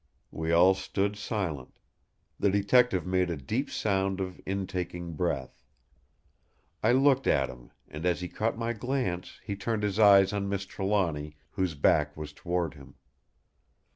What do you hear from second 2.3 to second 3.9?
The Detective made a deep